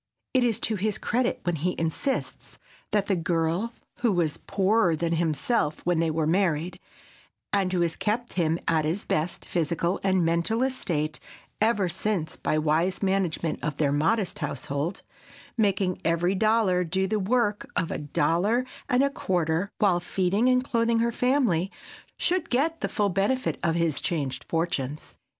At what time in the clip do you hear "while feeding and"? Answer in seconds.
19.77-20.63